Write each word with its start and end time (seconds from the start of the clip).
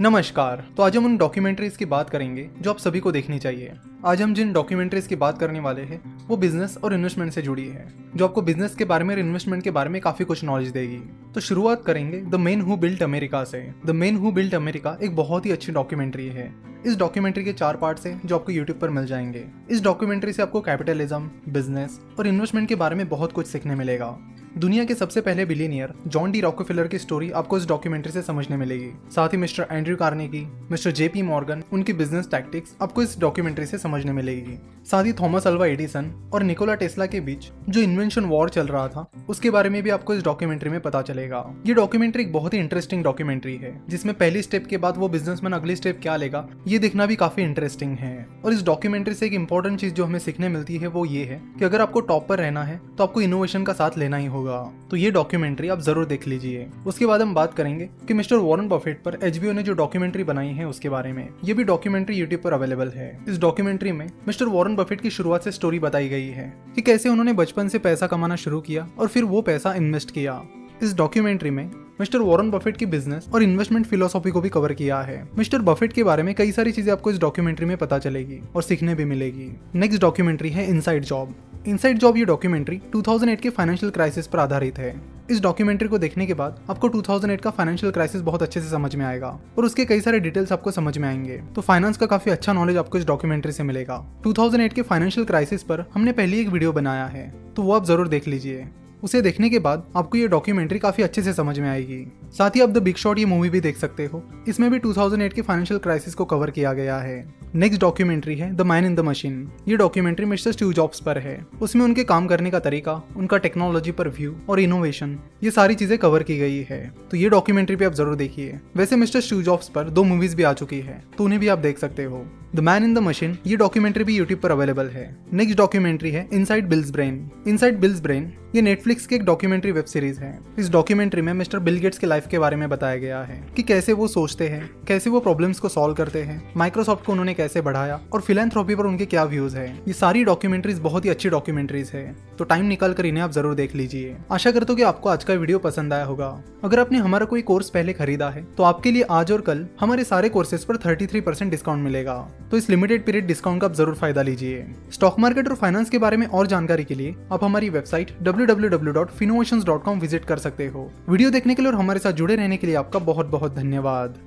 नमस्कार। 0.00 0.64
तो 0.76 0.82
आज 0.82 0.96
हम 0.96 1.04
उन 1.04 1.16
डॉक्यूमेंट्रीज 1.16 1.76
की 1.76 1.84
बात 1.84 2.10
करेंगे 2.10 2.50
जो 2.60 2.70
आप 2.70 2.78
सभी 2.78 3.00
को 3.00 3.12
देखनी 3.12 3.38
चाहिए। 3.38 3.72
आज 4.04 4.22
हम 4.22 4.34
जिन 4.34 4.52
डॉक्यूमेंट्रीज 4.52 5.06
की 5.06 5.16
बात 5.16 5.38
करने 5.38 5.60
वाले 5.60 5.82
हैं, 5.82 6.26
वो 6.28 6.36
बिज़नेस 6.36 6.78
और 6.84 6.94
इन्वेस्टमेंट 6.94 7.32
से 7.32 7.42
जुड़ी 7.42 7.66
है, 7.68 7.86
जो 8.16 8.24
आपको 8.24 8.42
बिज़नेस 8.42 8.74
के 8.74 8.84
बारे 8.84 9.04
में 9.04 9.14
और 9.14 9.20
इन्वेस्टमेंट 9.20 9.62
के 9.62 9.70
बारे 9.70 9.90
में 9.90 10.00
काफ़ी 10.02 10.24
कुछ 10.24 10.44
नॉलेज 10.44 10.68
देगी। 10.68 11.00
तो 11.34 11.40
शुरुआत 11.40 11.84
करेंगे 11.84 12.20
the 12.20 12.34
men 12.34 12.60
who 12.60 12.76
built 12.76 13.02
America 13.02 13.44
से। 13.44 13.74
The 13.86 13.90
men 13.90 14.16
who 14.16 14.32
built 14.32 14.54
America 14.54 14.98
एक 15.02 15.16
बहुत 15.16 15.46
ही 15.46 15.50
अच्छी 15.50 15.72
डॉक्यूमेंट्री 15.72 16.26
है। 16.26 16.54
इस 16.86 16.96
डॉक्यूमेंट्री 16.96 17.44
के 17.44 17.52
चार 17.52 17.76
पार्ट्स 17.76 18.06
हैं, 18.06 18.20
जो 18.24 18.34
आपको 18.34 18.52
यूट्यूब 18.52 18.78
पर 18.78 18.90
मिल 18.90 19.06
जाएँगे। 19.06 19.44
इस 19.70 19.82
डॉक्यूमेंट्री 19.84 20.32
से 20.32 20.42
आपको 20.42 20.60
कैपिटलिज्म 20.60 21.30
बिज़नेस 21.48 22.00
और 22.18 22.26
इन्वेस्टमेंट 22.26 22.68
के 22.68 22.74
बारे 22.74 22.96
में 22.96 23.08
बहुत 23.08 23.32
कुछ 23.32 23.46
सीखने 23.46 23.74
मिलेगा। 23.74 24.18
दुनिया 24.50 24.84
के 24.84 24.94
सबसे 24.94 25.20
पहले 25.20 25.44
बिलीनियर 25.46 25.92
जॉन 26.06 26.30
डी 26.32 26.40
रॉकोफिलर 26.40 26.86
की 26.88 26.98
स्टोरी 26.98 27.30
आपको 27.30 27.58
इस 27.58 27.66
डॉक्यूमेंट्री 27.68 28.12
से 28.12 28.22
समझने 28.22 28.56
मिलेगी। 28.56 28.90
साथ 29.14 29.28
ही 29.28 29.38
mister 29.38 29.66
Andrew 29.72 29.96
Carnegie 29.96 30.40
mister 30.70 30.90
JP 30.90 31.22
Morgan 31.22 31.62
उनकी 31.72 31.92
बिज़नेस 31.92 32.28
टैक्टिक्स 32.30 32.74
आपको 32.82 33.02
इस 33.02 33.18
डॉक्यूमेंट्री 33.20 33.66
से 33.66 33.78
समझने 33.78 34.12
मिलेगी। 34.12 34.58
साथ 34.90 35.04
ही 35.04 35.12
थॉमस 35.12 35.46
अल्वा 35.46 35.66
एडिसन 35.66 36.10
और 36.34 36.42
निकोला 36.42 36.74
टेस्ला 36.74 37.06
के 37.06 37.20
बीच 37.20 37.48
जो 37.68 37.80
इन्वेंशन 37.80 38.24
वॉर 38.24 38.50
चल 38.50 38.66
रहा 38.66 38.86
था, 38.88 39.06
उसके 39.28 39.50
बारे 39.50 39.70
में 39.70 39.82
भी 39.82 39.90
आपको 39.90 40.14
इस 40.14 40.24
डॉक्यूमेंट्री 40.24 40.70
में 40.70 40.80
पता 40.80 41.02
चलेगा। 41.02 41.44
ये 41.66 41.74
डॉक्यूमेंट्री 41.74 42.22
एक 42.22 42.32
बहुत 42.32 42.54
ही 42.54 42.58
इंटरेस्टिंग 42.58 43.04
डॉक्यूमेंट्री 43.04 43.56
है, 43.56 43.72
जिसमें 43.88 44.14
पहली 44.14 44.42
स्टेप 44.42 44.66
के 44.66 44.76
बाद 44.76 44.96
वो 44.96 45.08
बिजनेसमैन 45.08 45.52
अगली 45.52 45.76
स्टेप 45.76 46.00
क्या 46.02 46.16
लेगा, 46.16 46.46
ये 46.66 46.78
देखना 46.78 47.06
भी 47.06 47.16
काफ़ी 47.16 47.42
इंटरेस्टिंग 47.42 47.96
है। 47.98 48.26
और 48.44 48.52
इस 48.52 48.64
डॉक्यूमेंट्री 48.64 49.14
से 49.14 49.26
एक 49.26 49.32
इंपॉर्टेंट 49.34 49.78
चीज़ 49.80 49.94
जो 49.94 50.04
हमें 50.04 50.18
सीखने 50.18 50.48
मिलती 50.48 50.76
है, 50.76 50.86
वो 50.88 51.04
ये 51.06 51.24
है 51.24 51.40
कि 51.58 51.64
अगर 51.64 51.80
आपको 51.80 52.00
टॉप 52.02 52.28
पर 52.28 52.38
रहना 52.38 52.64
है 52.64 52.80
तो 52.98 53.04
आपको 53.04 53.20
इनोवेशन 53.20 53.64
का 53.64 53.72
साथ 53.72 53.98
लेना 53.98 54.16
ही 54.16 54.26
होगा। 54.40 54.88
तो 54.90 54.96
ये 54.96 55.10
डॉक्यूमेंट्री 55.10 55.68
आप 55.68 55.80
ज़रूर 55.80 56.06
देख 56.06 56.26
लीजिए। 56.28 56.66
उसके 56.86 57.06
बाद 57.06 57.22
हम 57.22 57.34
बात 57.34 57.54
करेंगे 57.54 57.88
कि 58.08 58.14
मिस्टर 58.14 58.36
वॉरेन 58.38 58.68
बफेट 58.68 59.02
पर 59.02 59.18
एचबीओ 59.24 59.52
ने 59.52 59.62
जो 59.62 59.72
डॉक्यूमेंट्री 59.74 60.24
बनाई 60.24 60.48
है 60.48 60.68
उसके 60.68 60.88
बारे 60.88 61.12
में, 61.12 61.28
ये 61.44 61.54
भी 61.54 61.64
डॉक्यूमेंट्री 61.64 62.16
यूट्यूब 62.16 62.40
पर 62.40 62.52
अवेलेबल 62.52 62.88
है। 62.90 63.10
इस 63.28 63.38
डॉक्यूमेंट्री 63.40 63.92
में 63.92 64.06
मिस्टर 64.26 64.46
वॉरेन 64.48 64.76
बफेट 64.76 65.00
की 65.00 65.10
शुरुआत 65.10 65.44
से 65.44 65.52
स्टोरी 65.52 65.78
बताई 65.78 66.08
गई 66.08 66.28
है 66.30 66.52
कि 66.74 66.82
कैसे 66.82 67.08
उन्होंने 67.08 67.32
बचपन 67.34 67.68
से 67.68 67.78
पैसा 67.80 68.06
कमाना 68.06 68.36
शुरू 68.36 68.60
किया 68.60 68.88
और 68.98 69.08
फिर 69.08 69.24
वो 69.24 69.42
पैसा 69.42 69.74
इन्वेस्ट 69.74 70.10
किया। 70.10 70.42
इस 70.82 70.94
डॉक्यूमेंट्री 70.96 71.50
में 71.50 71.70
मिस्टर 72.00 72.18
वॉरेन 72.18 72.50
बफेट 72.50 72.76
की 72.76 72.86
बिज़नेस 72.86 73.28
और 73.34 73.42
इन्वेस्टमेंट 73.42 73.86
फिलोसॉफी 73.86 74.30
को 74.30 74.40
भी 74.40 74.48
कवर 74.48 74.72
किया 74.72 75.00
है। 75.00 75.22
मिस्टर 75.38 75.62
बफेट 75.62 75.92
के 75.92 76.04
बारे 76.04 76.22
में 76.22 76.34
कई 76.34 76.52
सारी 76.52 76.72
चीज़ें 76.72 76.92
आपको 76.92 77.10
इस 77.10 77.18
डॉक्यूमेंट्री 77.18 77.66
में 77.66 77.76
पता 77.76 77.98
चलेगी 77.98 78.40
और 78.56 78.62
सीखने 78.62 78.94
भी 78.94 79.04
मिलेगी। 79.04 79.50
नेक्स्ट 79.74 80.00
डॉक्यूमेंट्री 80.00 80.50
है 80.50 80.68
इनसाइड 80.68 81.04
जॉब 81.04 81.34
इनसाइड 81.68 81.98
जॉब 81.98 82.16
ये 82.16 82.24
डॉक्यूमेंट्री 82.24 82.80
2008 82.96 83.40
के 83.40 83.50
फाइनेंशियल 83.50 83.90
क्राइसिस 83.92 84.26
पर 84.26 84.38
आधारित 84.38 84.78
है। 84.78 84.94
इस 85.30 85.40
डॉक्यूमेंट्री 85.40 85.88
को 85.88 85.98
देखने 85.98 86.26
के 86.26 86.34
बाद 86.34 86.60
आपको 86.70 86.88
2008 86.88 87.40
का 87.40 87.50
फाइनेंशियल 87.50 87.92
क्राइसिस 87.92 88.20
बहुत 88.20 88.42
अच्छे 88.42 88.60
से 88.60 88.68
समझ 88.68 88.94
में 88.96 89.04
आएगा 89.06 89.28
और 89.58 89.64
उसके 89.64 89.84
कई 89.84 90.00
सारे 90.00 90.20
डिटेल्स 90.20 90.52
आपको 90.52 90.70
समझ 90.70 90.98
में 90.98 91.08
आएँगे। 91.08 91.36
तो 91.54 91.60
फाइनेंस 91.60 91.96
का 91.96 92.06
काफ़ी 92.06 92.32
अच्छा 92.32 92.52
नॉलेज 92.52 92.76
आपको 92.76 92.98
इस 92.98 93.06
डॉक्यूमेंट्री 93.06 93.52
से 93.52 93.62
मिलेगा। 93.62 94.04
2008 94.22 94.72
के 94.72 94.82
फाइनेंशियल 94.82 95.26
क्राइसिस 95.26 95.62
पर 95.62 95.84
हमने 95.94 96.12
पहले 96.12 96.40
एक 96.40 96.48
वीडियो 96.48 96.72
बनाया 96.72 97.06
है। 97.06 97.32
तो 97.56 97.62
वो 97.62 97.72
आप 97.72 97.84
ज़रूर 97.84 98.08
देख 98.08 98.28
लीजिए। 98.28 98.68
उसे 99.02 99.20
देखने 99.22 99.50
के 99.50 99.58
बाद 99.58 99.84
आपको 99.96 100.18
ये 100.18 100.28
डॉक्यूमेंट्री 100.28 100.78
काफ़ी 100.78 101.02
अच्छे 101.02 101.22
से 101.22 101.32
समझ 101.32 101.58
में 101.58 101.68
आएगी। 101.68 102.04
साथ 102.38 102.56
ही 102.56 102.60
आप 102.60 102.70
द 102.70 102.78
बिग 102.78 102.96
शॉट 102.96 103.18
ये 103.18 103.24
मूवी 103.24 103.50
भी 103.50 103.60
देख 103.60 103.76
सकते 103.76 104.04
हो। 104.04 104.22
इसमें 104.48 104.70
भी 104.70 104.78
2008 104.78 105.32
के 105.32 105.42
फाइनेंशियल 105.42 105.80
क्राइसिस 105.80 106.14
को 106.14 106.24
कवर 106.24 106.50
किया 106.50 106.72
गया 106.72 106.98
है। 106.98 107.18
नेक्स्ट 107.54 107.80
डॉक्यूमेंट्री 107.80 108.34
है 108.36 108.52
the 108.56 108.60
man 108.60 108.84
in 108.84 108.94
the 108.94 109.00
machine 109.00 109.48
ये 109.68 109.76
डॉक्यूमेंट्री 109.76 110.26
मिस्टर 110.26 110.52
स्टीव 110.52 110.72
जॉब्स 110.72 111.00
पर 111.00 111.18
है। 111.18 111.38
उसमें 111.62 111.84
उनके 111.84 112.04
काम 112.04 112.26
करने 112.26 112.50
का 112.50 112.58
तरीका, 112.58 112.92
उनका 113.16 113.36
टेक्नोलॉजी 113.36 113.92
पर 113.92 114.08
व्यू 114.08 114.34
और 114.50 114.60
इनोवेशन 114.60 115.18
ये 115.44 115.50
सारी 115.50 115.74
चीज़ें 115.74 115.98
कवर 115.98 116.22
की 116.22 116.38
गई 116.38 116.66
है। 116.70 116.80
तो 117.10 117.16
ये 117.16 117.28
डॉक्यूमेंट्री 117.28 117.76
भी 117.76 117.84
आप 117.84 117.94
ज़रूर 117.94 118.14
देखिए। 118.14 118.58
वैसे 118.76 118.96
मिस्टर 118.96 119.20
स्टीव 119.20 119.42
जॉब्स 119.42 119.68
पर 119.68 119.90
दो 119.90 120.04
मूवीज़ 120.04 120.36
भी 120.36 120.42
आ 120.42 120.52
चुकी 120.52 120.80
है। 120.80 121.02
तो 121.18 121.24
उन्हें 121.24 121.40
भी 121.40 121.48
आप 121.48 121.58
देख 121.58 121.78
सकते 121.78 122.04
हो। 122.04 122.24
The 122.54 122.60
man 122.60 122.84
in 122.84 122.94
the 122.94 122.98
machine 122.98 123.36
ये 123.46 123.56
डॉक्यूमेंट्री 123.56 124.04
भी 124.04 124.16
यूट्यूब 124.16 124.40
पर 124.40 124.50
अवेलेबल 124.50 124.88
है। 124.88 125.04
नेक्स्ट 125.32 125.56
डॉक्यूमेंट्री 125.58 126.10
है 126.10 126.28
inside 126.32 126.68
Bill's 126.68 126.90
brain 126.90 127.30
inside 127.48 127.78
Bill's 127.80 128.00
brain 128.02 128.32
ये 128.54 128.62
नेटफ्लिक्स 128.62 129.06
की 129.06 129.14
एक 129.14 129.24
डॉक्यूमेंट्री 129.24 129.72
वेब 129.72 129.84
सीरीज़ 129.84 130.18
है। 130.20 130.38
इस 130.58 130.70
डॉक्यूमेंट्री 130.70 131.22
में 131.22 131.32
मिस्टर 131.32 131.58
बिल 131.58 131.78
गेट्स 131.78 131.98
के 131.98 132.06
लाइफ 132.06 132.26
के 132.26 132.38
बारे 132.38 132.56
में 132.56 132.68
बताया 132.68 132.96
गया 132.96 133.20
है 133.22 133.40
कि 133.56 133.62
कैसे 133.62 133.92
वो 133.92 134.08
सोचते 134.08 134.48
हैं, 134.48 134.70
कैसे 134.88 135.10
वो 135.10 135.20
प्रॉब्लम्स 135.20 135.60
को 135.60 135.68
सॉल्व 135.68 135.94
करते 135.94 136.22
हैं 136.22 136.42
माइक्रोसॉफ्ट 136.56 137.04
को 137.04 137.12
उन्होंने 137.12 137.34
कैसे 137.34 137.60
बढ़ाया 137.60 138.00
और 138.12 138.20
फिलेंथ्रोपी 138.20 138.74
पर 138.74 138.86
उनके 138.86 139.06
क्या 139.06 139.24
व्यूज़ 139.26 139.56
है। 139.56 139.68
ये 139.78 139.92
सारी 139.92 140.24
डॉक्यूमेंट्रीज 140.24 140.78
बहुत 140.80 141.04
ही 141.04 141.10
अच्छी 141.10 141.28
डॉक्यूमेंट्रीज 141.28 141.90
है। 141.94 142.04
तो 142.38 142.44
टाइम 142.44 142.64
निकाल 142.64 142.92
कर 142.92 143.06
इन्हें 143.06 143.24
आप 143.24 143.32
ज़रूर 143.32 143.54
देख 143.54 143.74
लीजिए। 143.74 144.16
आशा 144.32 144.50
करता 144.50 144.72
हूँ 144.72 144.76
कि 144.76 144.82
आपको 144.84 145.08
आज 145.08 145.24
का 145.24 145.34
वीडियो 145.34 145.58
पसंद 145.60 145.92
आया 145.92 146.04
होगा। 146.04 146.36
अगर 146.64 146.80
आपने 146.80 146.98
हमारा 146.98 147.26
कोई 147.26 147.42
कोर्स 147.42 147.70
पहले 147.70 147.92
खरीदा 147.92 148.30
है 148.30 148.44
तो 148.56 148.62
आपके 148.64 148.90
लिए 148.90 149.02
आज 149.12 149.32
और 149.32 149.40
कल 149.42 149.66
हमारे 149.80 150.04
सारे 150.04 150.28
कोर्सेज 150.28 150.64
पर 150.64 150.76
33% 150.78 151.50
डिस्काउंट 151.50 151.84
मिलेगा। 151.84 152.20
तो 152.50 152.56
इस 152.56 152.68
लिमिटेड 152.70 153.04
पीरियड 153.06 153.26
डिस्काउंट 153.26 153.60
का 153.62 153.68
ज़रूर 153.68 153.94
फ़ायदा 153.94 154.22
लीजिए। 154.22 154.64
स्टॉक 154.92 155.18
मार्केट 155.18 155.48
और 155.48 155.54
फाइनेंस 155.54 155.90
के 155.90 155.98
बारे 155.98 156.16
में 156.16 156.26
और 156.26 156.46
जानकारी 156.46 156.84
के 156.84 156.94
लिए 156.94 157.14
आप 157.32 157.44
हमारी 157.44 157.68
वेबसाइट 157.70 158.10
www.finovations.com 158.24 160.00
विज़िट 160.00 160.24
कर 160.24 160.38
सकते 160.38 160.66
हो। 160.66 160.90
वीडियो 161.08 161.30
देखने 161.30 161.54
के 161.54 161.62
लिए 161.62 161.70
और 161.72 161.78
हमारे 161.78 162.00
साथ 162.00 162.12
जुड़े 162.12 162.36
रहने 162.36 162.56
के 162.56 162.66
लिए 162.66 162.76
आपका 162.76 162.98
बहुत 162.98 163.26
बहुत 163.26 163.54
धन्यवाद। 163.54 164.18